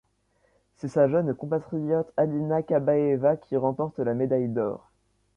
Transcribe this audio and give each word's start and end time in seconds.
C’est 0.77 0.87
sa 0.87 1.07
jeune 1.07 1.31
compatriote 1.35 2.11
Alina 2.17 2.63
Kabaeva 2.63 3.37
qui 3.37 3.55
remporte 3.55 3.99
la 3.99 4.15
médaille 4.15 4.49
d’or. 4.49 4.89